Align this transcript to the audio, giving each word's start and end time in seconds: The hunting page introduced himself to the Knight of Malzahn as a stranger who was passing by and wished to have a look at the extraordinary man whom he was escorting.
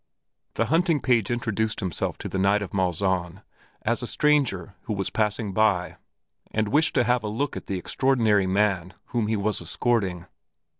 The 0.55 0.65
hunting 0.65 0.99
page 0.99 1.29
introduced 1.29 1.79
himself 1.79 2.17
to 2.17 2.27
the 2.27 2.39
Knight 2.39 2.63
of 2.63 2.73
Malzahn 2.73 3.43
as 3.83 4.01
a 4.01 4.07
stranger 4.07 4.73
who 4.85 4.93
was 4.93 5.11
passing 5.11 5.53
by 5.53 5.97
and 6.49 6.69
wished 6.69 6.95
to 6.95 7.03
have 7.03 7.21
a 7.23 7.27
look 7.27 7.55
at 7.55 7.67
the 7.67 7.77
extraordinary 7.77 8.47
man 8.47 8.95
whom 9.09 9.27
he 9.27 9.35
was 9.35 9.61
escorting. 9.61 10.25